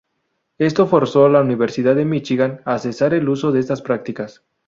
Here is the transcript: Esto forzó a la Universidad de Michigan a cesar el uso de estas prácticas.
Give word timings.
Esto 0.57 0.87
forzó 0.87 1.27
a 1.27 1.29
la 1.29 1.41
Universidad 1.41 1.95
de 1.95 2.05
Michigan 2.05 2.61
a 2.65 2.79
cesar 2.79 3.13
el 3.13 3.29
uso 3.29 3.51
de 3.51 3.59
estas 3.59 3.83
prácticas. 3.83 4.41